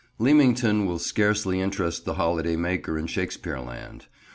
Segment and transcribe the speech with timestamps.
[0.17, 4.07] LEAMINGTON will scarcely interest the holiday maker in Shakespeare land.